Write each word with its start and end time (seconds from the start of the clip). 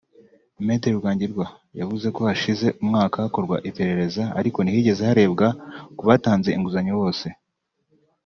Me 0.65 0.75
Rukangira 0.95 1.45
yavuze 1.79 2.07
ko 2.15 2.21
hashize 2.29 2.67
umwaka 2.81 3.15
hakorwa 3.25 3.55
iperereza 3.69 4.23
ariko 4.39 4.57
ntihigeze 4.61 5.01
harebwa 5.09 5.47
ku 5.97 6.03
batanze 6.09 6.49
inguzanyo 6.53 6.93
bose 7.01 7.27